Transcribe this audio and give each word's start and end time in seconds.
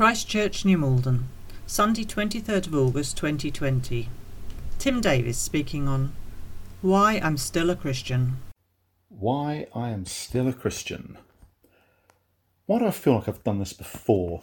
Christchurch, 0.00 0.64
New 0.64 0.78
Malden, 0.78 1.28
Sunday, 1.66 2.06
23rd 2.06 2.68
of 2.68 2.74
August 2.74 3.18
2020. 3.18 4.08
Tim 4.78 5.00
Davis 5.02 5.36
speaking 5.36 5.88
on 5.88 6.14
Why 6.80 7.20
I'm 7.22 7.36
Still 7.36 7.68
a 7.68 7.76
Christian. 7.76 8.38
Why 9.10 9.66
I 9.74 9.90
am 9.90 10.06
still 10.06 10.48
a 10.48 10.54
Christian. 10.54 11.18
Why 12.64 12.78
do 12.78 12.86
I 12.86 12.92
feel 12.92 13.16
like 13.16 13.28
I've 13.28 13.44
done 13.44 13.58
this 13.58 13.74
before? 13.74 14.40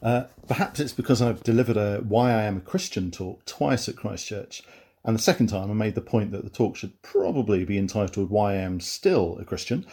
Uh, 0.00 0.26
perhaps 0.46 0.78
it's 0.78 0.92
because 0.92 1.20
I've 1.20 1.42
delivered 1.42 1.76
a 1.76 1.98
Why 1.98 2.30
I 2.30 2.44
Am 2.44 2.58
a 2.58 2.60
Christian 2.60 3.10
talk 3.10 3.44
twice 3.46 3.88
at 3.88 3.96
Christchurch, 3.96 4.62
and 5.04 5.18
the 5.18 5.22
second 5.22 5.48
time 5.48 5.72
I 5.72 5.74
made 5.74 5.96
the 5.96 6.02
point 6.02 6.30
that 6.30 6.44
the 6.44 6.50
talk 6.50 6.76
should 6.76 7.02
probably 7.02 7.64
be 7.64 7.78
entitled 7.78 8.30
Why 8.30 8.52
I 8.52 8.58
Am 8.58 8.78
Still 8.78 9.38
a 9.40 9.44
Christian, 9.44 9.86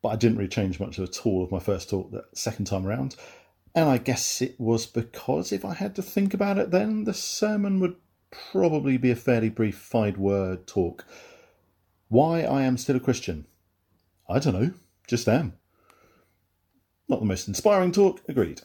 but 0.00 0.08
I 0.08 0.16
didn't 0.16 0.38
really 0.38 0.48
change 0.48 0.80
much 0.80 0.98
at 0.98 1.26
all 1.26 1.44
of 1.44 1.52
my 1.52 1.60
first 1.60 1.90
talk 1.90 2.10
that 2.12 2.34
second 2.34 2.64
time 2.64 2.86
around. 2.86 3.16
And 3.76 3.90
I 3.90 3.98
guess 3.98 4.40
it 4.40 4.58
was 4.58 4.86
because 4.86 5.52
if 5.52 5.62
I 5.62 5.74
had 5.74 5.94
to 5.96 6.02
think 6.02 6.32
about 6.32 6.56
it 6.56 6.70
then, 6.70 7.04
the 7.04 7.12
sermon 7.12 7.78
would 7.80 7.96
probably 8.30 8.96
be 8.96 9.10
a 9.10 9.16
fairly 9.16 9.50
brief 9.50 9.76
five 9.76 10.16
word 10.16 10.66
talk. 10.66 11.04
Why 12.08 12.40
I 12.40 12.62
am 12.62 12.78
still 12.78 12.96
a 12.96 13.00
Christian? 13.00 13.46
I 14.30 14.38
don't 14.38 14.54
know, 14.54 14.70
just 15.06 15.28
am. 15.28 15.58
Not 17.06 17.20
the 17.20 17.26
most 17.26 17.48
inspiring 17.48 17.92
talk, 17.92 18.22
agreed. 18.26 18.62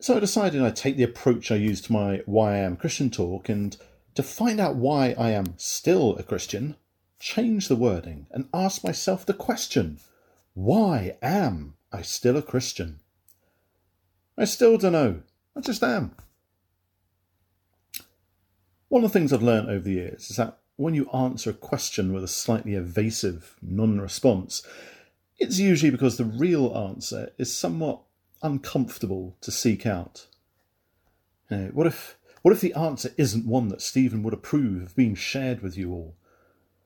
So 0.00 0.16
I 0.16 0.20
decided 0.20 0.62
I'd 0.62 0.74
take 0.74 0.96
the 0.96 1.02
approach 1.02 1.50
I 1.50 1.56
used 1.56 1.84
to 1.84 1.92
my 1.92 2.22
Why 2.24 2.54
I 2.54 2.58
Am 2.60 2.78
Christian 2.78 3.10
talk 3.10 3.50
and 3.50 3.76
to 4.14 4.22
find 4.22 4.58
out 4.58 4.74
why 4.74 5.14
I 5.18 5.32
am 5.32 5.52
still 5.58 6.16
a 6.16 6.22
Christian, 6.22 6.76
change 7.18 7.68
the 7.68 7.76
wording 7.76 8.26
and 8.30 8.48
ask 8.54 8.82
myself 8.82 9.26
the 9.26 9.34
question 9.34 9.98
why 10.54 11.18
am 11.20 11.74
I 11.92 12.00
still 12.00 12.38
a 12.38 12.42
Christian? 12.42 13.00
I 14.40 14.46
still 14.46 14.78
don't 14.78 14.92
know. 14.92 15.20
I 15.54 15.60
just 15.60 15.82
am. 15.82 16.12
One 18.88 19.04
of 19.04 19.12
the 19.12 19.18
things 19.18 19.32
I've 19.32 19.42
learned 19.42 19.68
over 19.68 19.84
the 19.84 19.92
years 19.92 20.30
is 20.30 20.36
that 20.36 20.58
when 20.76 20.94
you 20.94 21.10
answer 21.10 21.50
a 21.50 21.54
question 21.54 22.14
with 22.14 22.24
a 22.24 22.28
slightly 22.28 22.74
evasive 22.74 23.56
non 23.60 24.00
response, 24.00 24.66
it's 25.38 25.58
usually 25.58 25.90
because 25.90 26.16
the 26.16 26.24
real 26.24 26.74
answer 26.74 27.32
is 27.36 27.54
somewhat 27.54 28.00
uncomfortable 28.42 29.36
to 29.42 29.50
seek 29.50 29.84
out. 29.84 30.26
You 31.50 31.56
know, 31.58 31.70
what 31.74 31.86
if 31.86 32.16
what 32.40 32.52
if 32.52 32.62
the 32.62 32.72
answer 32.72 33.10
isn't 33.18 33.46
one 33.46 33.68
that 33.68 33.82
Stephen 33.82 34.22
would 34.22 34.32
approve 34.32 34.82
of 34.82 34.96
being 34.96 35.14
shared 35.14 35.60
with 35.60 35.76
you 35.76 35.92
all? 35.92 36.14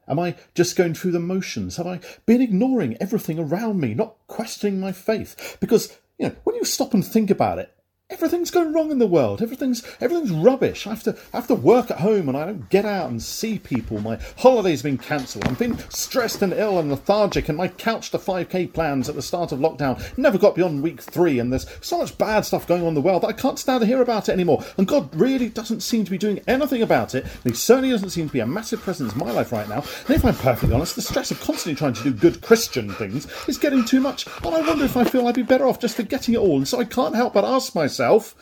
Am 0.08 0.18
I 0.18 0.34
just 0.55 0.74
going 0.74 0.94
through 0.94 1.12
the 1.12 1.20
motions? 1.20 1.77
Have 1.77 1.86
I 1.86 2.00
been 2.27 2.42
ignoring 2.42 2.96
everything 3.00 3.39
around 3.39 3.80
me, 3.80 3.94
not 3.94 4.16
questioning 4.27 4.80
my 4.80 4.91
faith? 4.91 5.56
Because 5.61 5.96
you 6.19 6.29
know, 6.29 6.34
when 6.45 6.57
you 6.57 6.65
stop 6.65 6.95
and 6.95 7.05
think 7.05 7.31
about 7.31 7.59
it, 7.59 7.73
everything's 8.15 8.53
going 8.53 8.73
wrong 8.73 8.93
in 8.93 9.01
the 9.01 9.07
world. 9.09 9.43
Everything's 9.43 9.83
everything's 10.01 10.31
rubbish. 10.31 10.87
I 10.87 10.91
have 10.91 11.03
to 11.03 11.17
I 11.33 11.39
have 11.39 11.48
to 11.48 11.55
work 11.55 11.91
at 11.91 11.98
home 11.98 12.29
and 12.29 12.39
I 12.39 12.47
don't 12.47 12.70
get 12.70 12.84
out 12.84 13.11
and 13.11 13.20
see 13.20 13.59
people. 13.59 14.01
My 14.01 14.19
holiday's 14.39 14.83
been 14.83 14.98
cancelled. 14.98 15.47
I'm 15.47 15.57
feeling 15.57 15.79
stressed 15.89 16.41
and 16.41 16.53
ill 16.53 16.79
and 16.79 16.91
lethargic 16.91 17.48
and 17.48 17.59
my 17.59 17.69
couch 17.69 18.11
to 18.12 18.19
5k 18.19 18.73
plans 18.73 19.09
at 19.09 19.17
the 19.17 19.23
start 19.23 19.51
of 19.51 19.59
lockdown 19.59 20.01
never 20.17 20.39
got 20.39 20.55
beyond 20.55 20.83
week 20.83 21.03
three 21.03 21.41
and 21.41 21.53
there's 21.53 21.67
so 21.81 21.98
much 21.98 22.17
bad 22.17 22.45
stuff 22.45 22.69
going 22.69 22.83
on 22.83 22.89
in 22.89 22.95
the 22.95 23.01
world 23.01 23.23
that 23.23 23.29
I 23.29 23.33
can't 23.33 23.59
stand 23.59 23.81
to 23.81 23.87
hear 23.87 24.01
about 24.01 24.29
it 24.29 24.33
anymore. 24.33 24.65
And 24.79 24.87
God 24.87 25.12
really 25.15 25.48
doesn't 25.48 25.81
seem 25.81 26.05
to 26.05 26.11
be 26.11 26.19
doing 26.19 26.41
anything 26.47 26.83
about 26.83 27.17
it. 27.17 27.25
And 27.25 27.53
he 27.53 27.55
certainly 27.55 27.91
doesn't 27.91 28.11
seem 28.11 28.29
to 28.29 28.33
be 28.33 28.41
a 28.41 28.47
massive 28.47 28.81
presence 28.81 29.12
in 29.12 29.19
my 29.19 29.33
life 29.33 29.51
right 29.51 29.69
now. 29.69 29.83
And 30.07 30.11
if 30.11 30.25
I'm 30.25 30.37
perfectly 30.37 30.75
honest, 30.75 30.95
the 30.95 31.03
stress 31.03 31.33
of 31.33 31.41
constantly 31.41 31.77
trying 31.77 31.95
to 31.95 32.03
do 32.05 32.12
good 32.12 32.41
Christian 32.42 32.92
things 32.92 33.27
is 33.48 33.59
getting 33.59 33.85
too 33.85 34.01
much. 34.01 34.27
And 34.45 34.55
I 34.55 34.61
wonder 34.61 34.85
if 34.85 34.97
I 34.97 35.05
feel 35.05 35.27
I'd 35.27 35.35
be 35.35 35.42
better 35.42 35.67
off 35.67 35.81
just 35.81 35.97
forgetting 35.97 36.35
it 36.35 36.39
all. 36.39 36.59
And 36.59 36.69
so 36.69 36.79
I 36.79 36.85
can't 36.85 37.17
help 37.17 37.35
but 37.35 37.45
ask 37.45 37.75
myself 37.75 38.03
myself, 38.05 38.34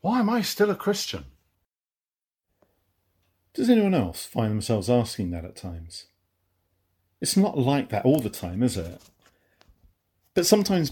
why 0.00 0.20
am 0.20 0.30
I 0.30 0.40
still 0.40 0.70
a 0.70 0.74
Christian? 0.74 1.24
Does 3.52 3.68
anyone 3.68 3.94
else 3.94 4.24
find 4.24 4.50
themselves 4.50 4.88
asking 4.88 5.30
that 5.30 5.44
at 5.44 5.56
times? 5.56 6.06
It's 7.20 7.36
not 7.36 7.58
like 7.58 7.90
that 7.90 8.06
all 8.06 8.20
the 8.20 8.30
time, 8.30 8.62
is 8.62 8.78
it? 8.78 8.98
But 10.34 10.46
sometimes 10.46 10.90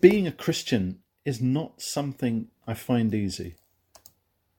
being 0.00 0.26
a 0.26 0.32
Christian 0.32 0.98
is 1.24 1.40
not 1.40 1.80
something 1.80 2.48
I 2.66 2.74
find 2.74 3.14
easy. 3.14 3.54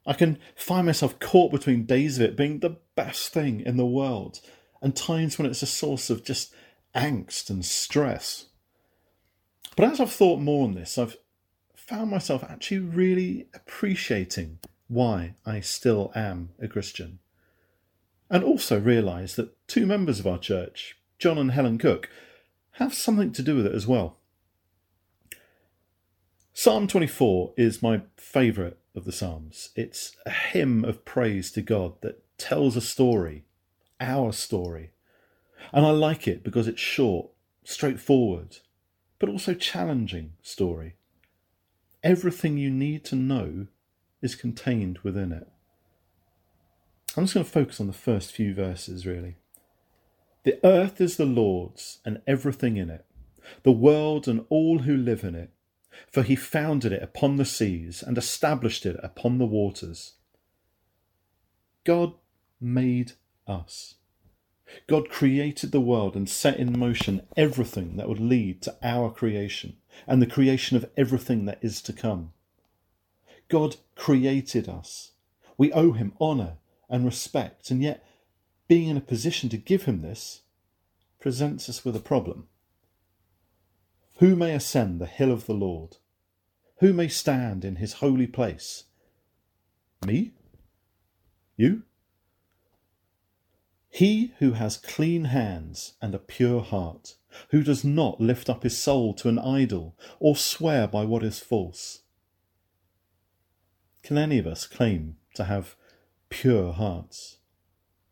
I 0.06 0.14
can 0.14 0.38
find 0.56 0.86
myself 0.86 1.20
caught 1.20 1.52
between 1.52 1.86
days 1.86 2.20
of 2.20 2.24
it 2.24 2.38
being 2.38 2.60
the 2.60 2.78
best 2.96 3.34
thing 3.34 3.62
in 3.62 3.76
the 3.76 3.86
world 3.86 4.40
and 4.82 4.96
times 4.96 5.38
when 5.38 5.50
it's 5.50 5.62
a 5.62 5.66
source 5.66 6.10
of 6.10 6.24
just 6.24 6.54
angst 6.96 7.50
and 7.50 7.66
stress. 7.66 8.46
But 9.76 9.92
as 9.92 10.00
I've 10.00 10.12
thought 10.12 10.40
more 10.40 10.64
on 10.66 10.76
this, 10.76 10.98
I've 10.98 11.18
found 11.88 12.10
myself 12.10 12.44
actually 12.44 12.80
really 12.80 13.48
appreciating 13.54 14.60
why 14.88 15.36
I 15.46 15.60
still 15.60 16.12
am 16.16 16.50
a 16.62 16.68
Christian. 16.68 17.20
And 18.30 18.44
also 18.44 18.80
realised 18.80 19.36
that 19.36 19.68
two 19.68 19.86
members 19.86 20.20
of 20.20 20.26
our 20.26 20.40
church, 20.40 20.98
John 21.20 21.38
and 21.38 21.52
Helen 21.52 21.78
Cook, 21.78 22.10
have 22.74 22.94
something 22.94 23.34
to 23.34 23.44
do 23.44 23.58
with 23.58 23.66
it 23.66 23.76
as 23.76 23.86
well. 23.86 24.18
Psalm 26.54 26.88
24 26.88 27.54
is 27.58 27.84
my 27.84 28.02
favourite 28.16 28.78
of 28.96 29.04
the 29.04 29.12
Psalms. 29.12 29.70
It's 29.76 30.16
a 30.26 30.30
hymn 30.30 30.86
of 30.86 31.04
praise 31.04 31.52
to 31.52 31.62
God 31.62 31.94
that 32.02 32.24
tells 32.38 32.78
a 32.78 32.82
story, 32.82 33.44
our 34.00 34.32
story. 34.32 34.92
And 35.74 35.86
I 35.86 35.92
like 35.92 36.28
it 36.28 36.44
because 36.44 36.68
it's 36.68 36.80
short, 36.80 37.30
straightforward, 37.64 38.58
but 39.20 39.30
also 39.30 39.54
challenging 39.54 40.34
story. 40.42 40.96
Everything 42.04 42.58
you 42.58 42.70
need 42.70 43.06
to 43.06 43.16
know 43.16 43.68
is 44.22 44.36
contained 44.36 45.00
within 45.00 45.32
it. 45.32 45.48
I'm 47.16 47.24
just 47.26 47.34
going 47.34 47.46
to 47.46 47.52
focus 47.52 47.80
on 47.80 47.88
the 47.88 47.94
first 47.94 48.32
few 48.32 48.54
verses, 48.54 49.06
really. 49.06 49.36
The 50.44 50.60
earth 50.66 51.00
is 51.00 51.16
the 51.16 51.26
Lord's 51.26 52.00
and 52.04 52.22
everything 52.28 52.76
in 52.76 52.90
it, 52.90 53.06
the 53.64 53.72
world 53.72 54.28
and 54.28 54.46
all 54.50 54.80
who 54.80 54.98
live 54.98 55.24
in 55.24 55.36
it, 55.36 55.52
for 56.12 56.24
he 56.24 56.36
founded 56.36 56.92
it 56.92 57.04
upon 57.04 57.38
the 57.38 57.46
seas 57.46 58.04
and 58.04 58.18
established 58.18 58.86
it 58.86 59.00
upon 59.02 59.38
the 59.38 59.46
waters. 59.46 60.14
God 61.86 62.14
made 62.60 63.14
us. 63.48 63.96
God 64.88 65.10
created 65.10 65.72
the 65.72 65.82
world 65.82 66.16
and 66.16 66.30
set 66.30 66.58
in 66.58 66.78
motion 66.78 67.26
everything 67.38 67.98
that 67.98 68.10
would 68.10 68.20
lead 68.20 68.62
to 68.64 68.76
our 68.82 69.12
creation 69.12 69.78
and 70.08 70.22
the 70.22 70.28
creation 70.28 70.78
of 70.78 70.90
everything 70.98 71.46
that 71.46 71.60
is 71.62 71.82
to 71.84 71.94
come. 71.94 72.34
God 73.50 73.78
created 73.96 74.68
us. 74.68 75.12
We 75.58 75.72
owe 75.74 75.92
him 75.92 76.14
honour 76.20 76.58
and 76.90 77.06
respect, 77.06 77.70
and 77.70 77.82
yet 77.82 78.06
being 78.68 78.90
in 78.90 78.98
a 78.98 79.02
position 79.02 79.50
to 79.50 79.58
give 79.58 79.84
him 79.84 80.02
this 80.02 80.42
presents 81.20 81.70
us 81.70 81.86
with 81.86 81.96
a 81.96 82.00
problem. 82.00 82.48
Who 84.18 84.36
may 84.36 84.54
ascend 84.54 85.00
the 85.00 85.06
hill 85.06 85.32
of 85.32 85.46
the 85.46 85.54
Lord? 85.54 85.98
Who 86.80 86.94
may 86.94 87.08
stand 87.08 87.64
in 87.64 87.78
his 87.78 87.94
holy 87.94 88.28
place? 88.28 88.86
Me? 90.06 90.32
You? 91.56 91.84
He 93.94 94.34
who 94.40 94.54
has 94.54 94.78
clean 94.78 95.26
hands 95.26 95.94
and 96.02 96.16
a 96.16 96.20
pure 96.20 96.62
heart, 96.62 97.14
who 97.50 97.62
does 97.62 97.84
not 97.84 98.20
lift 98.20 98.50
up 98.50 98.64
his 98.64 98.76
soul 98.76 99.14
to 99.14 99.30
an 99.30 99.38
idol 99.38 99.96
or 100.20 100.36
swear 100.36 100.88
by 100.88 101.06
what 101.06 101.22
is 101.22 101.38
false. 101.38 102.02
Can 104.02 104.18
any 104.18 104.40
of 104.40 104.48
us 104.48 104.66
claim 104.66 105.18
to 105.36 105.44
have 105.44 105.76
pure 106.30 106.74
hearts? 106.74 107.38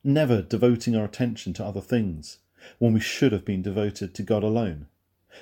Never 0.04 0.44
devoting 0.44 0.96
our 0.96 1.06
attention 1.06 1.52
to 1.54 1.66
other 1.66 1.82
things 1.82 2.38
when 2.78 2.94
we 2.94 3.00
should 3.00 3.32
have 3.32 3.44
been 3.44 3.64
devoted 3.64 4.14
to 4.14 4.22
God 4.22 4.44
alone. 4.44 4.86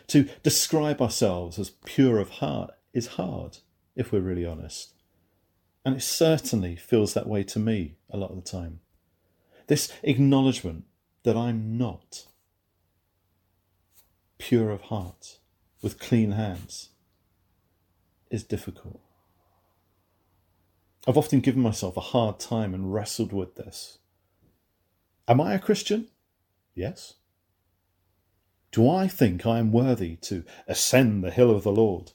To 0.07 0.29
describe 0.41 1.01
ourselves 1.01 1.59
as 1.59 1.71
pure 1.83 2.17
of 2.17 2.29
heart 2.29 2.71
is 2.93 3.07
hard, 3.07 3.57
if 3.93 4.13
we're 4.13 4.21
really 4.21 4.45
honest. 4.45 4.93
And 5.83 5.97
it 5.97 6.01
certainly 6.01 6.77
feels 6.77 7.13
that 7.13 7.27
way 7.27 7.43
to 7.43 7.59
me 7.59 7.97
a 8.09 8.15
lot 8.15 8.31
of 8.31 8.37
the 8.37 8.49
time. 8.49 8.79
This 9.69 9.93
acknowledgement 10.01 10.85
that 11.21 11.37
I'm 11.37 11.77
not 11.77 12.25
pure 14.39 14.71
of 14.71 14.81
heart 14.81 15.37
with 15.83 15.99
clean 15.99 16.31
hands 16.31 16.89
is 18.31 18.43
difficult. 18.43 18.99
I've 21.07 21.19
often 21.19 21.39
given 21.39 21.61
myself 21.61 21.97
a 21.97 22.01
hard 22.01 22.39
time 22.39 22.73
and 22.73 22.91
wrestled 22.91 23.31
with 23.31 23.57
this. 23.57 23.99
Am 25.27 25.39
I 25.39 25.53
a 25.53 25.59
Christian? 25.59 26.07
Yes. 26.73 27.13
Do 28.71 28.89
I 28.89 29.07
think 29.07 29.45
I 29.45 29.59
am 29.59 29.71
worthy 29.71 30.15
to 30.15 30.45
ascend 30.67 31.23
the 31.23 31.29
hill 31.29 31.51
of 31.51 31.61
the 31.61 31.71
Lord? 31.71 32.13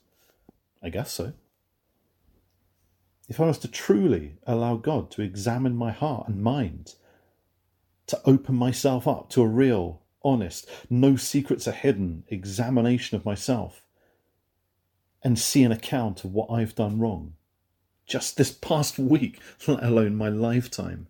I 0.83 0.89
guess 0.89 1.12
so. 1.12 1.35
If 3.29 3.39
I 3.39 3.47
was 3.47 3.59
to 3.59 3.69
truly 3.69 4.39
allow 4.45 4.75
God 4.75 5.12
to 5.12 5.23
examine 5.23 5.77
my 5.77 5.93
heart 5.93 6.27
and 6.27 6.43
mind 6.43 6.97
to 8.06 8.21
open 8.25 8.55
myself 8.55 9.09
up 9.09 9.31
to 9.31 9.43
a 9.43 9.47
real, 9.47 10.03
honest, 10.23 10.69
no 10.91 11.17
secrets 11.17 11.67
are 11.67 11.73
hidden 11.73 12.25
examination 12.29 13.17
of 13.17 13.25
myself 13.25 13.87
and 15.23 15.39
see 15.39 15.62
an 15.62 15.73
account 15.73 16.25
of 16.25 16.33
what 16.33 16.51
I've 16.51 16.75
done 16.75 16.99
wrong, 16.99 17.35
just 18.06 18.37
this 18.37 18.53
past 18.53 18.99
week, 18.99 19.41
let 19.67 19.83
alone 19.83 20.17
my 20.17 20.29
lifetime, 20.29 21.09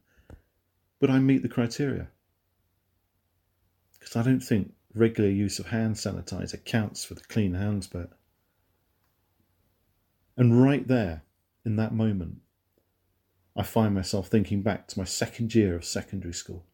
would 1.00 1.11
I 1.11 1.19
meet 1.19 1.43
the 1.43 1.49
criteria? 1.49 2.08
Because 3.99 4.17
I 4.17 4.23
don't 4.23 4.41
think 4.41 4.73
regular 4.94 5.29
use 5.29 5.58
of 5.58 5.67
hand 5.67 5.96
sanitizer 5.96 6.64
counts 6.64 7.05
for 7.05 7.14
the 7.14 7.23
clean 7.23 7.55
hands 7.55 7.88
bit. 7.88 8.11
And 10.37 10.62
right 10.62 10.87
there, 10.87 11.23
in 11.64 11.76
that 11.76 11.94
moment, 11.94 12.38
I 13.56 13.62
find 13.62 13.94
myself 13.94 14.29
thinking 14.29 14.62
back 14.62 14.88
to 14.88 14.99
my 14.99 15.05
second 15.05 15.55
year 15.55 15.75
of 15.76 15.85
secondary 15.85 16.35
school. 16.35 16.64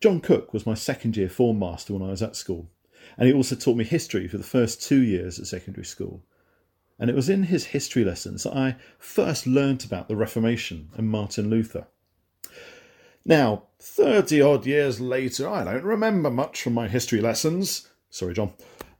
John 0.00 0.20
Cook 0.20 0.52
was 0.52 0.66
my 0.66 0.74
second 0.74 1.16
year 1.16 1.28
form 1.28 1.58
master 1.58 1.92
when 1.92 2.02
I 2.02 2.10
was 2.10 2.22
at 2.22 2.36
school, 2.36 2.70
and 3.16 3.26
he 3.26 3.34
also 3.34 3.56
taught 3.56 3.76
me 3.76 3.84
history 3.84 4.28
for 4.28 4.38
the 4.38 4.44
first 4.44 4.82
two 4.82 5.02
years 5.02 5.38
at 5.38 5.46
secondary 5.46 5.84
school. 5.84 6.22
And 7.00 7.10
it 7.10 7.16
was 7.16 7.28
in 7.28 7.44
his 7.44 7.66
history 7.66 8.04
lessons 8.04 8.42
that 8.42 8.56
I 8.56 8.76
first 8.98 9.46
learnt 9.46 9.84
about 9.84 10.08
the 10.08 10.16
Reformation 10.16 10.90
and 10.96 11.08
Martin 11.08 11.48
Luther. 11.48 11.86
Now, 13.24 13.64
30 13.80 14.40
odd 14.40 14.66
years 14.66 15.00
later, 15.00 15.48
I 15.48 15.64
don't 15.64 15.84
remember 15.84 16.30
much 16.30 16.62
from 16.62 16.74
my 16.74 16.88
history 16.88 17.20
lessons. 17.20 17.88
Sorry, 18.10 18.34
John. 18.34 18.52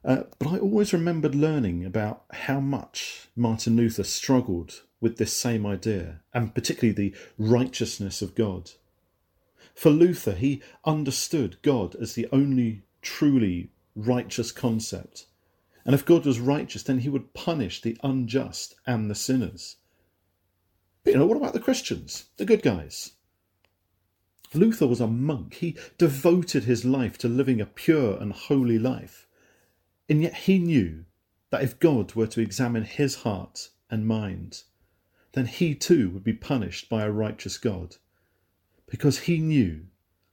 Uh, 0.03 0.23
but 0.37 0.47
I 0.49 0.57
always 0.59 0.93
remembered 0.93 1.35
learning 1.35 1.83
about 1.85 2.23
how 2.31 2.59
much 2.59 3.27
Martin 3.35 3.75
Luther 3.75 4.03
struggled 4.03 4.81
with 5.01 5.17
this 5.17 5.35
same 5.35 5.65
idea, 5.65 6.21
and 6.33 6.53
particularly 6.53 6.93
the 6.93 7.15
righteousness 7.37 8.21
of 8.21 8.35
God. 8.35 8.71
For 9.79 9.91
Luther, 9.91 10.33
he 10.33 10.61
understood 10.83 11.55
God 11.61 11.95
as 11.95 12.13
the 12.13 12.27
only 12.33 12.81
truly 13.01 13.71
righteous 13.95 14.51
concept. 14.51 15.27
And 15.85 15.95
if 15.95 16.03
God 16.03 16.25
was 16.25 16.37
righteous, 16.37 16.83
then 16.83 16.99
he 16.99 17.07
would 17.07 17.33
punish 17.33 17.81
the 17.81 17.95
unjust 18.03 18.75
and 18.85 19.09
the 19.09 19.15
sinners. 19.15 19.77
But 21.05 21.13
you 21.13 21.19
know, 21.19 21.25
what 21.25 21.37
about 21.37 21.53
the 21.53 21.61
Christians, 21.61 22.25
the 22.35 22.43
good 22.43 22.61
guys? 22.61 23.13
Luther 24.53 24.85
was 24.85 24.99
a 24.99 25.07
monk. 25.07 25.53
He 25.53 25.77
devoted 25.97 26.65
his 26.65 26.83
life 26.83 27.17
to 27.19 27.29
living 27.29 27.61
a 27.61 27.65
pure 27.65 28.17
and 28.17 28.33
holy 28.33 28.77
life. 28.77 29.29
And 30.09 30.21
yet 30.21 30.33
he 30.33 30.59
knew 30.59 31.05
that 31.51 31.63
if 31.63 31.79
God 31.79 32.15
were 32.15 32.27
to 32.27 32.41
examine 32.41 32.83
his 32.83 33.15
heart 33.23 33.69
and 33.89 34.05
mind, 34.05 34.63
then 35.31 35.45
he 35.45 35.73
too 35.73 36.09
would 36.09 36.25
be 36.25 36.33
punished 36.33 36.89
by 36.89 37.03
a 37.03 37.11
righteous 37.11 37.57
God. 37.57 37.95
Because 38.89 39.19
he 39.19 39.39
knew 39.39 39.85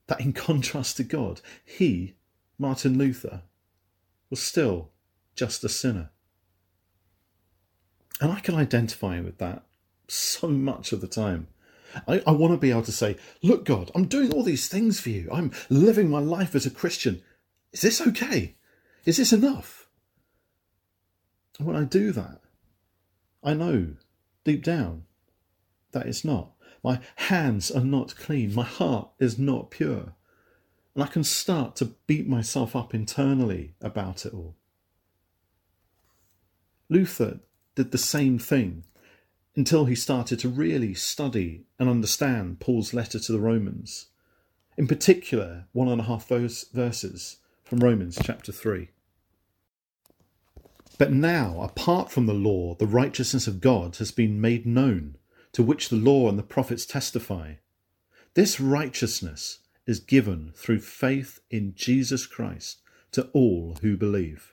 that 0.06 0.20
in 0.20 0.32
contrast 0.32 0.96
to 0.96 1.04
God, 1.04 1.40
he, 1.64 2.14
Martin 2.58 2.98
Luther, 2.98 3.42
was 4.30 4.40
still 4.40 4.90
just 5.34 5.64
a 5.64 5.68
sinner. 5.68 6.10
And 8.20 8.32
I 8.32 8.40
can 8.40 8.54
identify 8.54 9.20
with 9.20 9.38
that 9.38 9.64
so 10.08 10.48
much 10.48 10.92
of 10.92 11.00
the 11.00 11.06
time. 11.06 11.48
I, 12.08 12.22
I 12.26 12.32
want 12.32 12.52
to 12.52 12.58
be 12.58 12.70
able 12.70 12.82
to 12.82 12.92
say, 12.92 13.16
Look, 13.42 13.64
God, 13.64 13.90
I'm 13.94 14.06
doing 14.06 14.32
all 14.32 14.42
these 14.42 14.68
things 14.68 15.00
for 15.00 15.10
you. 15.10 15.28
I'm 15.32 15.52
living 15.68 16.08
my 16.08 16.18
life 16.18 16.54
as 16.54 16.66
a 16.66 16.70
Christian. 16.70 17.22
Is 17.72 17.82
this 17.82 18.00
okay? 18.00 18.56
Is 19.04 19.18
this 19.18 19.32
enough? 19.32 19.88
And 21.58 21.66
when 21.66 21.76
I 21.76 21.84
do 21.84 22.12
that, 22.12 22.40
I 23.42 23.54
know 23.54 23.94
deep 24.44 24.64
down 24.64 25.04
that 25.92 26.06
it's 26.06 26.24
not. 26.24 26.52
My 26.82 27.00
hands 27.16 27.70
are 27.70 27.84
not 27.84 28.16
clean. 28.16 28.54
My 28.54 28.64
heart 28.64 29.10
is 29.18 29.38
not 29.38 29.70
pure. 29.70 30.14
And 30.94 31.04
I 31.04 31.06
can 31.06 31.24
start 31.24 31.76
to 31.76 31.94
beat 32.06 32.26
myself 32.26 32.74
up 32.74 32.94
internally 32.94 33.74
about 33.80 34.24
it 34.24 34.32
all. 34.32 34.56
Luther 36.88 37.40
did 37.74 37.90
the 37.90 37.98
same 37.98 38.38
thing 38.38 38.84
until 39.56 39.86
he 39.86 39.94
started 39.94 40.38
to 40.38 40.48
really 40.48 40.94
study 40.94 41.64
and 41.78 41.88
understand 41.88 42.60
Paul's 42.60 42.94
letter 42.94 43.18
to 43.18 43.32
the 43.32 43.40
Romans, 43.40 44.06
in 44.76 44.86
particular, 44.86 45.66
one 45.72 45.88
and 45.88 46.02
a 46.02 46.04
half 46.04 46.28
verses 46.28 47.36
from 47.64 47.78
Romans 47.80 48.18
chapter 48.22 48.52
3. 48.52 48.88
But 50.98 51.12
now, 51.12 51.60
apart 51.60 52.10
from 52.10 52.26
the 52.26 52.34
law, 52.34 52.74
the 52.74 52.86
righteousness 52.86 53.46
of 53.46 53.60
God 53.60 53.96
has 53.96 54.12
been 54.12 54.40
made 54.40 54.66
known, 54.66 55.16
to 55.52 55.62
which 55.62 55.88
the 55.88 55.96
law 55.96 56.28
and 56.28 56.38
the 56.38 56.42
prophets 56.42 56.86
testify. 56.86 57.54
This 58.34 58.60
righteousness 58.60 59.60
is 59.86 60.00
given 60.00 60.52
through 60.54 60.80
faith 60.80 61.40
in 61.50 61.74
Jesus 61.74 62.26
Christ 62.26 62.80
to 63.12 63.28
all 63.32 63.78
who 63.82 63.96
believe. 63.96 64.52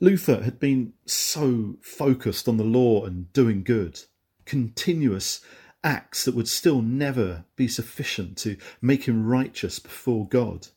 Luther 0.00 0.42
had 0.42 0.60
been 0.60 0.92
so 1.06 1.76
focused 1.80 2.48
on 2.48 2.58
the 2.58 2.64
law 2.64 3.04
and 3.04 3.32
doing 3.32 3.62
good, 3.62 4.02
continuous 4.44 5.40
acts 5.82 6.24
that 6.24 6.34
would 6.34 6.48
still 6.48 6.82
never 6.82 7.44
be 7.56 7.66
sufficient 7.66 8.36
to 8.38 8.56
make 8.82 9.04
him 9.04 9.26
righteous 9.26 9.78
before 9.78 10.28
God. 10.28 10.68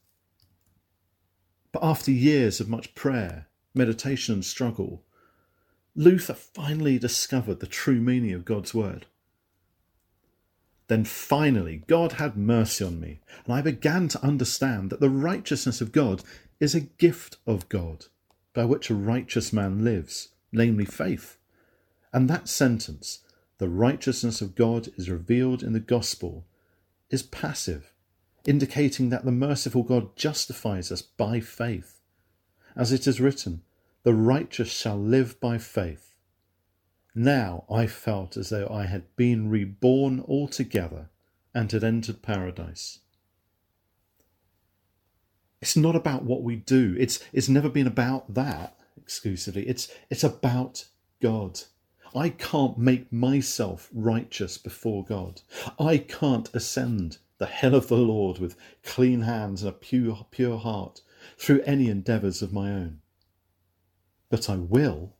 But 1.72 1.84
after 1.84 2.12
years 2.12 2.60
of 2.60 2.70
much 2.70 2.96
prayer, 2.96 3.48
meditation, 3.74 4.34
and 4.36 4.46
struggle, 4.46 5.04
Luther 5.96 6.34
finally 6.34 7.00
discovered 7.00 7.60
the 7.60 7.68
true 7.68 8.00
meaning 8.00 8.34
of 8.34 8.46
God's 8.46 8.74
word. 8.74 9.06
Then 10.88 11.06
finally, 11.06 11.84
God 11.88 12.14
had 12.14 12.36
mercy 12.36 12.84
on 12.84 13.00
me, 13.00 13.20
and 13.46 13.54
I 13.54 13.62
began 13.62 14.08
to 14.10 14.24
understand 14.24 14.90
that 14.90 15.00
the 15.00 15.10
righteousness 15.10 15.82
of 15.82 15.92
God 15.92 16.24
is 16.60 16.74
a 16.74 16.82
gift 16.82 17.38
of 17.46 17.70
God, 17.70 18.06
by 18.54 18.66
which 18.66 18.90
a 18.90 18.96
righteous 18.96 19.54
man 19.54 19.84
lives, 19.84 20.30
namely 20.52 20.86
faith. 20.86 21.38
And 22.12 22.28
that 22.30 22.50
sentence, 22.50 23.20
the 23.60 23.70
righteousness 23.70 24.42
of 24.42 24.56
God 24.56 24.90
is 24.98 25.10
revealed 25.10 25.62
in 25.62 25.74
the 25.74 25.80
gospel, 25.80 26.46
is 27.12 27.22
passive, 27.22 27.94
indicating 28.46 29.10
that 29.10 29.26
the 29.26 29.32
merciful 29.32 29.84
God 29.84 30.16
justifies 30.16 30.92
us 30.92 31.02
by 31.04 31.40
faith. 31.40 32.00
As 32.76 32.92
it 32.92 33.06
is 33.06 33.22
written, 33.22 33.62
the 34.04 34.14
righteous 34.14 34.72
shall 34.72 34.98
live 34.98 35.40
by 35.40 35.58
faith. 35.58 36.14
Now 37.16 37.66
I 37.70 37.88
felt 37.88 38.38
as 38.38 38.50
though 38.50 38.68
I 38.70 38.86
had 38.86 39.16
been 39.16 39.50
reborn 39.50 40.22
altogether 40.22 41.10
and 41.54 41.72
had 41.72 41.84
entered 41.84 42.22
paradise. 42.22 43.00
It's 45.62 45.76
not 45.76 45.96
about 45.96 46.24
what 46.24 46.44
we 46.44 46.56
do. 46.56 46.96
It's 46.98 47.20
it's 47.34 47.50
never 47.50 47.70
been 47.70 47.88
about 47.88 48.34
that 48.34 48.78
exclusively. 48.96 49.68
It's 49.68 49.92
it's 50.10 50.24
about 50.24 50.86
God. 51.22 51.62
I 52.16 52.30
can't 52.30 52.78
make 52.78 53.12
myself 53.12 53.90
righteous 53.94 54.58
before 54.58 55.04
God. 55.04 55.42
I 55.78 55.98
can't 55.98 56.50
ascend 56.56 57.18
the 57.38 57.46
hill 57.46 57.76
of 57.76 57.88
the 57.88 57.98
Lord 57.98 58.40
with 58.40 58.56
clean 58.84 59.22
hands 59.22 59.64
and 59.64 59.70
a 59.70 59.74
pure 59.74 60.26
pure 60.32 60.58
heart 60.58 61.02
through 61.38 61.62
any 61.62 61.90
endeavours 61.90 62.42
of 62.42 62.54
my 62.54 62.72
own. 62.72 63.02
But 64.30 64.50
I 64.50 64.56
will 64.58 65.16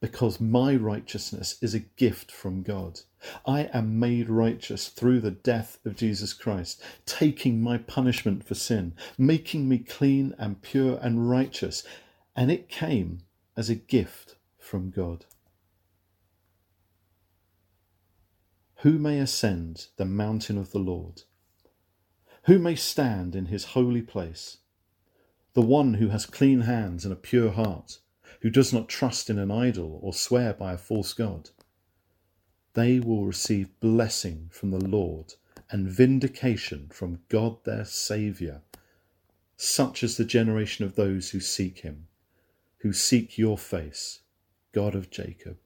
because 0.00 0.40
my 0.40 0.74
righteousness 0.76 1.58
is 1.60 1.74
a 1.74 1.80
gift 1.80 2.30
from 2.30 2.62
God. 2.62 3.00
I 3.44 3.68
am 3.72 3.98
made 3.98 4.28
righteous 4.28 4.88
through 4.88 5.20
the 5.20 5.32
death 5.32 5.78
of 5.84 5.96
Jesus 5.96 6.32
Christ, 6.32 6.80
taking 7.04 7.60
my 7.60 7.78
punishment 7.78 8.44
for 8.44 8.54
sin, 8.54 8.94
making 9.16 9.68
me 9.68 9.78
clean 9.78 10.34
and 10.38 10.62
pure 10.62 10.98
and 11.02 11.28
righteous, 11.28 11.82
and 12.36 12.50
it 12.50 12.68
came 12.68 13.22
as 13.56 13.68
a 13.68 13.74
gift 13.74 14.36
from 14.56 14.90
God. 14.90 15.24
Who 18.82 19.00
may 19.00 19.18
ascend 19.18 19.88
the 19.96 20.04
mountain 20.04 20.56
of 20.56 20.70
the 20.70 20.78
Lord? 20.78 21.22
Who 22.44 22.60
may 22.60 22.76
stand 22.76 23.34
in 23.34 23.46
his 23.46 23.64
holy 23.64 24.02
place? 24.02 24.58
The 25.54 25.62
one 25.62 25.94
who 25.94 26.10
has 26.10 26.24
clean 26.24 26.60
hands 26.60 27.04
and 27.04 27.12
a 27.12 27.16
pure 27.16 27.50
heart 27.50 27.98
who 28.40 28.50
does 28.50 28.72
not 28.72 28.88
trust 28.88 29.30
in 29.30 29.38
an 29.38 29.50
idol 29.50 29.98
or 30.02 30.12
swear 30.12 30.52
by 30.52 30.72
a 30.72 30.78
false 30.78 31.12
god. 31.12 31.50
They 32.74 33.00
will 33.00 33.24
receive 33.24 33.80
blessing 33.80 34.50
from 34.52 34.70
the 34.70 34.84
Lord 34.84 35.34
and 35.70 35.88
vindication 35.88 36.88
from 36.92 37.20
God 37.28 37.64
their 37.64 37.84
Saviour. 37.84 38.62
Such 39.56 40.02
is 40.02 40.16
the 40.16 40.24
generation 40.24 40.84
of 40.84 40.94
those 40.94 41.30
who 41.30 41.40
seek 41.40 41.80
him, 41.80 42.06
who 42.78 42.92
seek 42.92 43.36
your 43.36 43.58
face, 43.58 44.20
God 44.72 44.94
of 44.94 45.10
Jacob. 45.10 45.58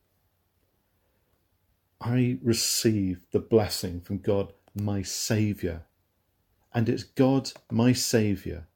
I 2.00 2.38
receive 2.42 3.26
the 3.30 3.38
blessing 3.38 4.00
from 4.00 4.18
God, 4.18 4.52
my 4.74 5.02
Saviour, 5.02 5.82
and 6.74 6.88
it's 6.88 7.04
God, 7.04 7.52
my 7.70 7.92
Saviour, 7.92 8.66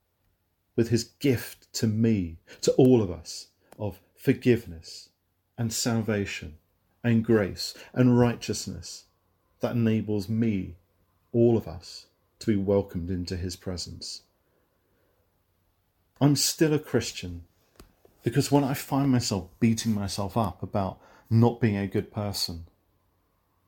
with 0.76 0.90
his 0.90 1.04
gift 1.04 1.72
to 1.72 1.86
me, 1.86 2.38
to 2.60 2.72
all 2.72 3.02
of 3.02 3.10
us, 3.10 3.48
of 3.78 4.00
forgiveness 4.14 5.10
and 5.58 5.72
salvation 5.72 6.58
and 7.02 7.24
grace 7.24 7.74
and 7.92 8.18
righteousness 8.18 9.04
that 9.60 9.76
enables 9.76 10.28
me, 10.28 10.76
all 11.32 11.56
of 11.56 11.68
us, 11.68 12.06
to 12.38 12.46
be 12.46 12.56
welcomed 12.56 13.10
into 13.10 13.36
his 13.36 13.56
presence. 13.56 14.22
I'm 16.20 16.36
still 16.36 16.74
a 16.74 16.78
Christian, 16.78 17.44
Because 18.26 18.50
when 18.50 18.64
I 18.64 18.74
find 18.74 19.08
myself 19.10 19.48
beating 19.60 19.94
myself 19.94 20.36
up 20.36 20.60
about 20.60 20.98
not 21.30 21.60
being 21.60 21.76
a 21.76 21.86
good 21.86 22.10
person, 22.10 22.66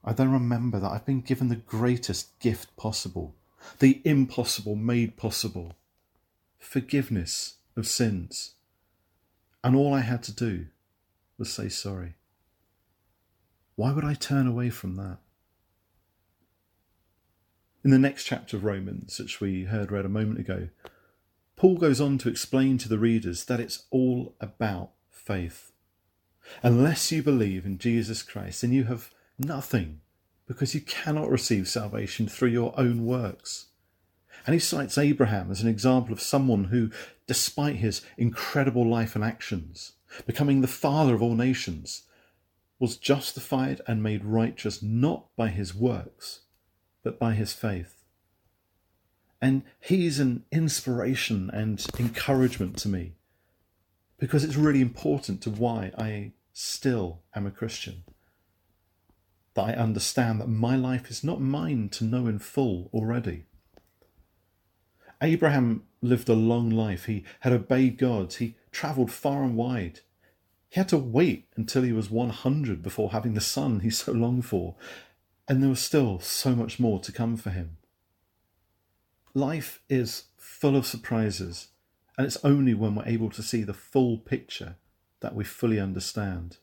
I 0.03 0.13
then 0.13 0.33
remember 0.33 0.81
that 0.81 0.91
I've 0.91 1.07
been 1.07 1.21
given 1.21 1.47
the 1.47 1.55
greatest 1.55 2.37
gift 2.41 2.77
possible, 2.77 3.37
the 3.79 4.03
impossible 4.05 4.75
made 4.75 5.17
possible 5.17 5.75
forgiveness 6.59 7.59
of 7.77 7.87
sins. 7.87 8.55
And 9.69 9.77
all 9.77 9.93
I 9.93 10.01
had 10.01 10.23
to 10.23 10.33
do 10.33 10.69
was 11.37 11.53
say 11.53 11.69
sorry. 11.69 12.15
Why 13.75 13.93
would 13.93 14.03
I 14.03 14.15
turn 14.15 14.47
away 14.47 14.71
from 14.71 14.97
that? 14.97 15.19
In 17.85 17.91
the 17.91 17.99
next 17.99 18.25
chapter 18.25 18.57
of 18.57 18.65
Romans, 18.65 19.19
which 19.19 19.43
we 19.43 19.65
heard 19.65 19.93
read 19.93 20.07
a 20.07 20.09
moment 20.09 20.41
ago, 20.41 20.71
Paul 21.55 21.77
goes 21.77 22.01
on 22.01 22.17
to 22.17 22.31
explain 22.31 22.79
to 22.79 22.89
the 22.89 22.99
readers 22.99 23.45
that 23.45 23.61
it's 23.61 23.85
all 23.91 24.35
about 24.41 24.93
faith. 25.11 25.71
Unless 26.63 27.13
you 27.13 27.23
believe 27.23 27.67
in 27.67 27.77
Jesus 27.77 28.23
Christ, 28.23 28.63
then 28.63 28.73
you 28.73 28.85
have 28.85 29.11
nothing 29.39 30.01
because 30.47 30.75
you 30.75 30.81
cannot 30.81 31.29
receive 31.29 31.69
salvation 31.69 32.27
through 32.27 32.49
your 32.49 32.73
own 32.81 33.05
works. 33.05 33.67
And 34.47 34.55
he 34.55 34.61
cites 34.61 34.99
Abraham 34.99 35.51
as 35.51 35.61
an 35.61 35.69
example 35.69 36.13
of 36.13 36.21
someone 36.21 36.65
who, 36.65 36.91
despite 37.27 37.77
his 37.77 38.03
incredible 38.17 38.87
life 38.87 39.15
and 39.15 39.25
actions, 39.25 39.93
becoming 40.27 40.61
the 40.61 40.67
father 40.67 41.15
of 41.15 41.23
all 41.23 41.35
nations, 41.35 42.05
was 42.79 42.97
justified 42.97 43.81
and 43.87 44.03
made 44.03 44.25
righteous 44.25 44.83
not 44.83 45.27
by 45.37 45.49
his 45.49 45.75
works, 45.75 46.41
but 47.03 47.19
by 47.19 47.35
his 47.35 47.53
faith. 47.53 48.05
And 49.41 49.63
he's 49.81 50.19
an 50.19 50.45
inspiration 50.51 51.51
and 51.53 51.85
encouragement 51.99 52.77
to 52.79 52.89
me 52.89 53.15
because 54.19 54.43
it's 54.43 54.57
really 54.57 54.81
important 54.81 55.43
to 55.43 55.51
why 55.51 55.93
I 55.97 56.33
still 56.53 57.23
am 57.35 57.47
a 57.47 57.53
Christian 57.53 58.05
that 59.55 59.63
I 59.63 59.73
understand 59.73 60.41
that 60.41 60.49
my 60.49 60.77
life 60.77 61.11
is 61.11 61.25
not 61.25 61.41
mine 61.41 61.89
to 61.91 62.05
know 62.05 62.27
in 62.27 62.39
full 62.39 62.91
already. 62.95 63.45
Abraham 65.21 65.83
lived 66.01 66.29
a 66.29 66.35
long 66.35 66.71
life. 66.71 67.07
He 67.07 67.25
had 67.41 67.53
obeyed 67.53 67.99
God. 67.99 68.33
He 68.35 68.55
travelled 68.71 69.11
far 69.11 69.43
and 69.43 69.57
wide. 69.57 70.01
He 70.69 70.79
had 70.79 70.89
to 70.91 70.99
wait 70.99 71.47
until 71.57 71.83
he 71.83 71.93
was 71.93 72.11
100 72.11 72.83
before 72.83 73.11
having 73.11 73.35
the 73.35 73.41
son 73.41 73.81
he 73.81 73.91
so 73.91 74.13
longed 74.13 74.45
for, 74.45 74.77
and 75.49 75.63
there 75.63 75.71
was 75.71 75.81
still 75.81 76.21
so 76.21 76.55
much 76.55 76.79
more 76.79 77.01
to 77.01 77.13
come 77.13 77.37
for 77.37 77.51
him. 77.51 77.79
Life 79.35 79.81
is 79.89 80.25
full 80.37 80.77
of 80.77 80.87
surprises, 80.87 81.69
and 82.17 82.27
it's 82.27 82.45
only 82.45 82.75
when 82.75 82.95
we're 82.95 83.07
able 83.07 83.31
to 83.31 83.43
see 83.43 83.63
the 83.63 83.75
full 83.75 84.19
picture 84.19 84.77
that 85.21 85.35
we 85.35 85.45
fully 85.45 85.81
understand. 85.81 86.59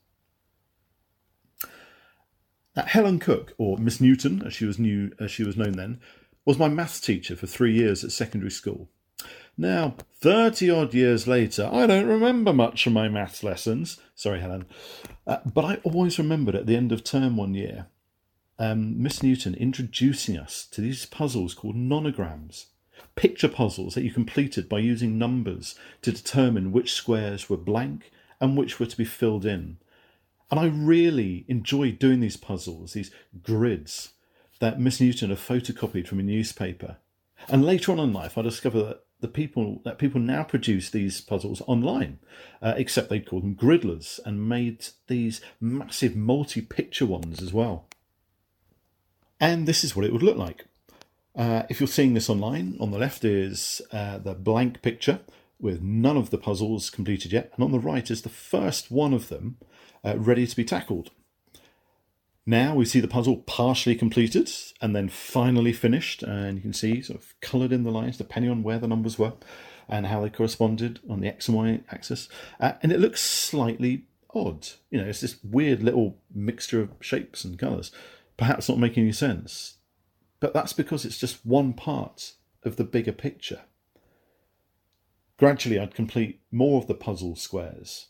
Now, 2.75 2.83
Helen 2.83 3.19
Cook, 3.19 3.53
or 3.57 3.77
Miss 3.77 4.01
Newton, 4.01 4.43
as 4.45 4.53
she 4.53 4.65
was 4.65 4.77
new, 4.77 5.11
as 5.19 5.31
she 5.31 5.43
was 5.43 5.57
known 5.57 5.73
then, 5.73 5.99
was 6.45 6.59
my 6.59 6.69
maths 6.69 7.01
teacher 7.01 7.35
for 7.35 7.47
three 7.47 7.73
years 7.73 8.03
at 8.03 8.11
secondary 8.11 8.51
school. 8.51 8.87
Now, 9.57 9.95
30 10.21 10.69
odd 10.69 10.93
years 10.93 11.27
later, 11.27 11.69
I 11.71 11.87
don't 11.87 12.07
remember 12.07 12.53
much 12.53 12.85
of 12.85 12.93
my 12.93 13.07
maths 13.07 13.43
lessons. 13.43 13.99
Sorry, 14.13 14.41
Helen. 14.41 14.65
Uh, 15.25 15.37
but 15.45 15.65
I 15.65 15.75
always 15.83 16.19
remembered 16.19 16.55
at 16.55 16.65
the 16.65 16.75
end 16.75 16.91
of 16.91 17.03
term 17.03 17.37
one 17.37 17.53
year, 17.53 17.87
um, 18.59 19.01
Miss 19.01 19.23
Newton 19.23 19.55
introducing 19.55 20.37
us 20.37 20.65
to 20.71 20.81
these 20.81 21.05
puzzles 21.05 21.53
called 21.53 21.75
nonograms. 21.75 22.65
Picture 23.15 23.47
puzzles 23.47 23.95
that 23.95 24.03
you 24.03 24.11
completed 24.11 24.69
by 24.69 24.79
using 24.79 25.17
numbers 25.17 25.75
to 26.01 26.11
determine 26.11 26.71
which 26.71 26.93
squares 26.93 27.49
were 27.49 27.57
blank 27.57 28.11
and 28.39 28.57
which 28.57 28.79
were 28.79 28.85
to 28.85 28.97
be 28.97 29.05
filled 29.05 29.45
in. 29.45 29.77
And 30.51 30.59
I 30.59 30.65
really 30.65 31.45
enjoyed 31.47 31.97
doing 31.97 32.19
these 32.19 32.37
puzzles, 32.37 32.93
these 32.93 33.11
grids 33.41 34.13
that 34.59 34.79
Miss 34.79 35.01
Newton 35.01 35.29
had 35.29 35.39
photocopied 35.39 36.07
from 36.07 36.19
a 36.19 36.23
newspaper. 36.23 36.97
And 37.47 37.65
later 37.65 37.91
on 37.91 37.99
in 37.99 38.13
life, 38.13 38.37
I 38.37 38.41
discovered 38.41 38.83
that 38.83 39.05
the 39.21 39.27
people 39.27 39.81
that 39.85 39.97
people 39.97 40.19
now 40.19 40.43
produce 40.43 40.89
these 40.89 41.21
puzzles 41.21 41.61
online, 41.67 42.19
uh, 42.61 42.73
except 42.77 43.09
they 43.09 43.19
call 43.19 43.39
them 43.39 43.55
griddlers 43.55 44.19
and 44.25 44.47
made 44.47 44.87
these 45.07 45.41
massive 45.59 46.15
multi-picture 46.15 47.05
ones 47.05 47.41
as 47.41 47.53
well. 47.53 47.87
And 49.39 49.67
this 49.67 49.83
is 49.83 49.95
what 49.95 50.05
it 50.05 50.13
would 50.13 50.23
look 50.23 50.37
like. 50.37 50.65
Uh, 51.35 51.63
if 51.69 51.79
you're 51.79 51.87
seeing 51.87 52.13
this 52.13 52.29
online, 52.29 52.77
on 52.79 52.91
the 52.91 52.97
left 52.97 53.25
is 53.25 53.81
uh, 53.91 54.17
the 54.17 54.33
blank 54.33 54.81
picture 54.81 55.19
with 55.59 55.81
none 55.81 56.17
of 56.17 56.29
the 56.29 56.37
puzzles 56.37 56.89
completed 56.89 57.33
yet, 57.33 57.51
and 57.55 57.63
on 57.63 57.71
the 57.71 57.79
right 57.79 58.09
is 58.09 58.21
the 58.21 58.29
first 58.29 58.91
one 58.91 59.13
of 59.13 59.29
them 59.29 59.57
uh, 60.03 60.17
ready 60.17 60.45
to 60.45 60.55
be 60.55 60.63
tackled. 60.63 61.11
Now 62.47 62.75
we 62.75 62.85
see 62.85 62.99
the 62.99 63.07
puzzle 63.07 63.37
partially 63.37 63.95
completed 63.95 64.51
and 64.79 64.95
then 64.95 65.09
finally 65.09 65.73
finished, 65.73 66.21
and 66.21 66.57
you 66.57 66.61
can 66.61 66.73
see 66.73 67.01
sort 67.01 67.19
of 67.19 67.33
coloured 67.41 67.71
in 67.71 67.83
the 67.83 67.91
lines 67.91 68.17
depending 68.17 68.51
on 68.51 68.61
where 68.61 68.77
the 68.77 68.87
numbers 68.87 69.17
were 69.17 69.33
and 69.89 70.05
how 70.07 70.21
they 70.21 70.29
corresponded 70.29 70.99
on 71.09 71.21
the 71.21 71.27
x 71.27 71.47
and 71.47 71.57
y 71.57 71.81
axis. 71.91 72.29
Uh, 72.59 72.73
and 72.83 72.91
it 72.91 72.99
looks 72.99 73.21
slightly 73.21 74.05
odd. 74.33 74.67
You 74.91 75.01
know, 75.01 75.07
it's 75.07 75.21
this 75.21 75.43
weird 75.43 75.81
little 75.81 76.19
mixture 76.33 76.81
of 76.81 76.91
shapes 76.99 77.43
and 77.43 77.57
colours, 77.57 77.91
perhaps 78.37 78.69
not 78.69 78.77
making 78.77 79.03
any 79.03 79.11
sense. 79.11 79.77
But 80.39 80.53
that's 80.53 80.73
because 80.73 81.03
it's 81.03 81.17
just 81.17 81.45
one 81.45 81.73
part 81.73 82.33
of 82.63 82.75
the 82.75 82.83
bigger 82.83 83.11
picture. 83.11 83.61
Gradually, 85.37 85.79
I'd 85.79 85.95
complete 85.95 86.41
more 86.51 86.79
of 86.79 86.87
the 86.87 86.93
puzzle 86.93 87.35
squares. 87.35 88.09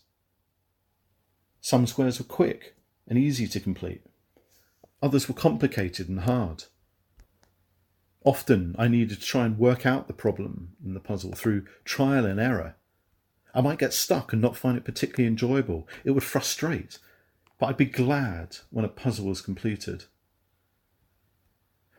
Some 1.60 1.86
squares 1.86 2.18
were 2.18 2.26
quick 2.26 2.74
and 3.08 3.18
easy 3.18 3.48
to 3.48 3.60
complete 3.60 4.02
Others 5.02 5.28
were 5.28 5.34
complicated 5.34 6.08
and 6.08 6.20
hard. 6.20 6.64
Often 8.24 8.74
I 8.78 8.88
needed 8.88 9.20
to 9.20 9.24
try 9.24 9.44
and 9.44 9.58
work 9.58 9.86
out 9.86 10.08
the 10.08 10.12
problem 10.12 10.72
in 10.84 10.94
the 10.94 11.00
puzzle 11.00 11.32
through 11.32 11.66
trial 11.84 12.26
and 12.26 12.40
error. 12.40 12.74
I 13.54 13.60
might 13.60 13.78
get 13.78 13.92
stuck 13.92 14.32
and 14.32 14.42
not 14.42 14.56
find 14.56 14.76
it 14.76 14.84
particularly 14.84 15.28
enjoyable. 15.28 15.88
It 16.04 16.10
would 16.10 16.24
frustrate, 16.24 16.98
but 17.58 17.66
I'd 17.66 17.76
be 17.76 17.86
glad 17.86 18.58
when 18.70 18.84
a 18.84 18.88
puzzle 18.88 19.26
was 19.26 19.40
completed. 19.40 20.04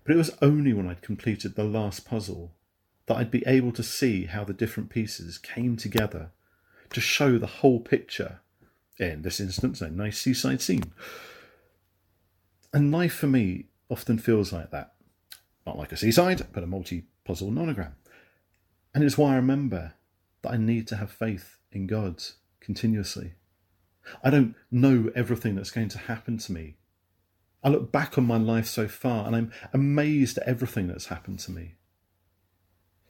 But 0.04 0.14
it 0.14 0.18
was 0.18 0.38
only 0.42 0.74
when 0.74 0.88
I'd 0.88 1.02
completed 1.02 1.56
the 1.56 1.64
last 1.64 2.06
puzzle 2.06 2.54
that 3.08 3.18
I'd 3.18 3.32
be 3.32 3.44
able 3.48 3.72
to 3.72 3.84
see 3.84 4.26
how 4.26 4.44
the 4.44 4.54
different 4.54 4.90
pieces 4.90 5.38
came 5.38 5.78
together 5.78 6.32
to 6.92 7.02
show 7.02 7.38
the 7.38 7.48
whole 7.48 7.80
picture. 7.80 8.40
In 9.00 9.22
this 9.22 9.40
instance, 9.40 9.82
a 9.82 9.90
nice 9.90 10.20
seaside 10.20 10.62
scene. 10.62 10.92
And 12.78 12.92
life 12.92 13.16
for 13.16 13.26
me 13.26 13.70
often 13.90 14.20
feels 14.20 14.54
like 14.54 14.70
that. 14.70 14.94
Not 15.66 15.80
like 15.80 15.92
a 15.92 15.98
seaside, 15.98 16.46
but 16.54 16.64
a 16.64 16.68
multi 16.68 17.06
puzzle 17.26 17.50
nonogram. 17.50 17.94
And 18.94 19.04
it's 19.04 19.18
why 19.18 19.34
I 19.34 19.38
remember 19.38 19.96
that 20.44 20.52
I 20.52 20.58
need 20.58 20.86
to 20.90 20.98
have 20.98 21.10
faith 21.10 21.58
in 21.72 21.88
God 21.88 22.24
continuously. 22.60 23.34
I 24.24 24.30
don't 24.30 24.54
know 24.70 25.10
everything 25.16 25.56
that's 25.56 25.72
going 25.72 25.90
to 25.90 25.98
happen 25.98 26.38
to 26.38 26.52
me. 26.52 26.76
I 27.64 27.70
look 27.70 27.92
back 27.92 28.16
on 28.16 28.26
my 28.26 28.38
life 28.38 28.68
so 28.68 28.88
far 28.88 29.26
and 29.26 29.36
I'm 29.36 29.52
amazed 29.74 30.38
at 30.38 30.48
everything 30.48 30.88
that's 30.88 31.08
happened 31.08 31.40
to 31.40 31.52
me. 31.52 31.78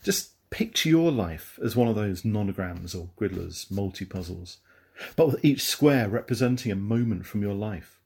Just 0.02 0.50
picture 0.50 0.88
your 0.88 1.12
life 1.12 1.60
as 1.62 1.76
one 1.76 1.90
of 1.90 1.96
those 1.96 2.22
nonograms 2.22 2.96
or 2.96 3.10
griddlers, 3.20 3.70
multi 3.70 4.06
puzzles, 4.06 4.60
but 5.18 5.28
with 5.28 5.44
each 5.44 5.62
square 5.62 6.08
representing 6.08 6.72
a 6.72 6.76
moment 6.78 7.26
from 7.26 7.42
your 7.42 7.54
life 7.54 7.97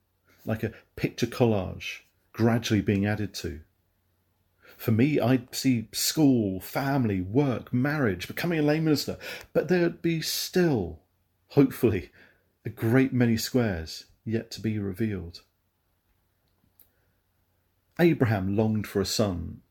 like 0.46 0.64
a 0.64 0.74
picture 0.96 1.28
collage 1.28 2.00
gradually 2.34 2.82
being 2.82 3.06
added 3.06 3.34
to. 3.36 3.62
For 4.78 4.92
me, 4.92 5.20
I'd 5.20 5.54
see 5.54 5.90
school, 5.92 6.60
family, 6.60 7.22
work, 7.22 7.72
marriage, 7.72 8.28
becoming 8.28 8.60
a 8.60 8.64
lay 8.64 8.80
minister, 8.80 9.18
but 9.54 9.68
there'd 9.68 10.02
be 10.02 10.22
still, 10.22 11.02
hopefully, 11.50 12.10
a 12.66 12.70
great 12.70 13.14
many 13.14 13.38
squares 13.38 14.06
yet 14.26 14.50
to 14.52 14.62
be 14.62 14.80
revealed. 14.80 15.42
Abraham 18.00 18.56
longed 18.56 18.88
for 18.88 19.02
a 19.02 19.06
son 19.06 19.62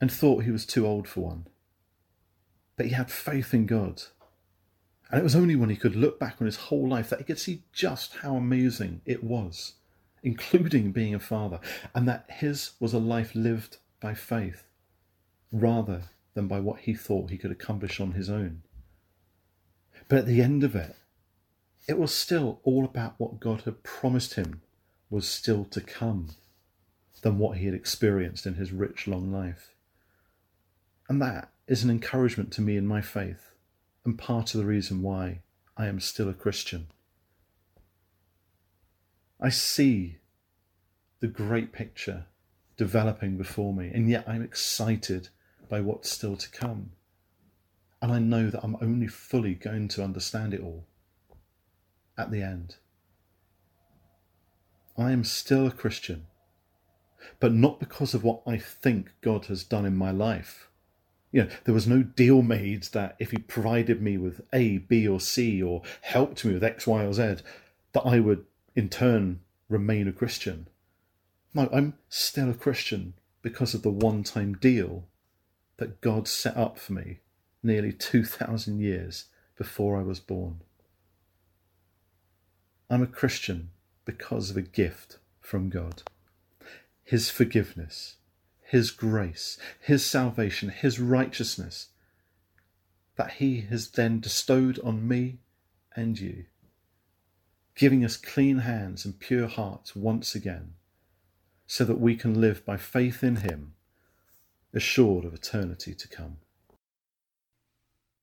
and 0.00 0.10
thought 0.10 0.44
he 0.44 0.50
was 0.50 0.64
too 0.64 0.86
old 0.86 1.06
for 1.06 1.20
one. 1.20 1.46
But 2.76 2.86
he 2.86 2.92
had 2.92 3.10
faith 3.10 3.52
in 3.52 3.66
God 3.66 4.02
and 5.10 5.18
it 5.18 5.24
was 5.24 5.36
only 5.36 5.56
when 5.56 5.70
he 5.70 5.76
could 5.76 5.96
look 5.96 6.18
back 6.18 6.36
on 6.40 6.46
his 6.46 6.56
whole 6.56 6.86
life 6.86 7.08
that 7.08 7.18
he 7.18 7.24
could 7.24 7.38
see 7.38 7.62
just 7.72 8.16
how 8.16 8.36
amazing 8.36 9.00
it 9.06 9.24
was, 9.24 9.74
including 10.22 10.92
being 10.92 11.14
a 11.14 11.20
father, 11.20 11.60
and 11.94 12.06
that 12.06 12.26
his 12.28 12.72
was 12.78 12.92
a 12.92 12.98
life 12.98 13.34
lived 13.34 13.78
by 14.00 14.14
faith 14.14 14.64
rather 15.50 16.02
than 16.34 16.46
by 16.46 16.60
what 16.60 16.80
he 16.80 16.94
thought 16.94 17.30
he 17.30 17.38
could 17.38 17.50
accomplish 17.50 18.00
on 18.00 18.12
his 18.12 18.28
own. 18.28 18.62
But 20.08 20.18
at 20.18 20.26
the 20.26 20.42
end 20.42 20.62
of 20.62 20.76
it, 20.76 20.94
it 21.86 21.98
was 21.98 22.14
still 22.14 22.60
all 22.64 22.84
about 22.84 23.14
what 23.16 23.40
God 23.40 23.62
had 23.62 23.82
promised 23.82 24.34
him 24.34 24.60
was 25.08 25.26
still 25.26 25.64
to 25.66 25.80
come 25.80 26.28
than 27.22 27.38
what 27.38 27.56
he 27.56 27.64
had 27.64 27.74
experienced 27.74 28.46
in 28.46 28.54
his 28.54 28.72
rich, 28.72 29.06
long 29.06 29.32
life. 29.32 29.74
And 31.08 31.20
that 31.22 31.50
is 31.66 31.82
an 31.82 31.90
encouragement 31.90 32.52
to 32.52 32.60
me 32.60 32.76
in 32.76 32.86
my 32.86 33.00
faith 33.00 33.47
and 34.08 34.16
part 34.18 34.54
of 34.54 34.58
the 34.60 34.66
reason 34.66 35.02
why 35.02 35.40
I 35.76 35.86
am 35.86 36.00
still 36.00 36.30
a 36.30 36.34
Christian. 36.34 36.86
I 39.38 39.50
see 39.50 40.16
the 41.20 41.26
great 41.26 41.72
picture 41.72 42.24
developing 42.78 43.36
before 43.36 43.74
me, 43.74 43.90
and 43.92 44.08
yet 44.08 44.24
I'm 44.26 44.40
excited 44.40 45.28
by 45.68 45.82
what's 45.82 46.10
still 46.10 46.36
to 46.38 46.50
come. 46.50 46.92
And 48.00 48.10
I 48.10 48.18
know 48.18 48.48
that 48.48 48.64
I'm 48.64 48.78
only 48.80 49.08
fully 49.08 49.54
going 49.54 49.88
to 49.88 50.02
understand 50.02 50.54
it 50.54 50.62
all 50.62 50.86
at 52.16 52.30
the 52.30 52.40
end. 52.40 52.76
I 54.96 55.12
am 55.12 55.22
still 55.22 55.66
a 55.66 55.70
Christian, 55.70 56.28
but 57.40 57.52
not 57.52 57.78
because 57.78 58.14
of 58.14 58.24
what 58.24 58.40
I 58.46 58.56
think 58.56 59.12
God 59.20 59.46
has 59.46 59.64
done 59.64 59.84
in 59.84 59.96
my 59.96 60.12
life. 60.12 60.67
You 61.30 61.44
know, 61.44 61.50
there 61.64 61.74
was 61.74 61.86
no 61.86 62.02
deal 62.02 62.42
made 62.42 62.84
that 62.84 63.16
if 63.18 63.30
He 63.30 63.38
provided 63.38 64.00
me 64.00 64.16
with 64.16 64.40
A, 64.52 64.78
B, 64.78 65.06
or 65.06 65.20
C, 65.20 65.62
or 65.62 65.82
helped 66.00 66.44
me 66.44 66.54
with 66.54 66.64
X, 66.64 66.86
Y, 66.86 67.04
or 67.04 67.12
Z, 67.12 67.36
that 67.92 68.02
I 68.04 68.20
would 68.20 68.44
in 68.74 68.88
turn 68.88 69.40
remain 69.68 70.08
a 70.08 70.12
Christian. 70.12 70.68
No, 71.54 71.68
I'm 71.72 71.94
still 72.08 72.50
a 72.50 72.54
Christian 72.54 73.14
because 73.42 73.74
of 73.74 73.82
the 73.82 73.90
one 73.90 74.22
time 74.22 74.54
deal 74.54 75.04
that 75.78 76.00
God 76.00 76.28
set 76.28 76.56
up 76.56 76.78
for 76.78 76.92
me 76.92 77.18
nearly 77.62 77.92
2,000 77.92 78.80
years 78.80 79.26
before 79.56 79.98
I 79.98 80.02
was 80.02 80.20
born. 80.20 80.60
I'm 82.90 83.02
a 83.02 83.06
Christian 83.06 83.70
because 84.04 84.50
of 84.50 84.56
a 84.56 84.62
gift 84.62 85.18
from 85.40 85.68
God. 85.68 86.02
His 87.04 87.30
forgiveness, 87.30 88.16
His 88.68 88.90
grace, 88.90 89.58
His 89.80 90.04
salvation, 90.04 90.68
His 90.68 91.00
righteousness 91.00 91.88
that 93.16 93.32
He 93.32 93.62
has 93.62 93.92
then 93.92 94.18
bestowed 94.18 94.78
on 94.80 95.08
me 95.08 95.38
and 95.96 96.20
you, 96.20 96.44
giving 97.74 98.04
us 98.04 98.18
clean 98.18 98.58
hands 98.58 99.06
and 99.06 99.18
pure 99.18 99.46
hearts 99.46 99.96
once 99.96 100.34
again, 100.34 100.74
so 101.66 101.82
that 101.86 101.98
we 101.98 102.14
can 102.14 102.38
live 102.42 102.62
by 102.66 102.76
faith 102.76 103.24
in 103.24 103.36
Him, 103.36 103.72
assured 104.74 105.24
of 105.24 105.32
eternity 105.32 105.94
to 105.94 106.06
come. 106.06 106.36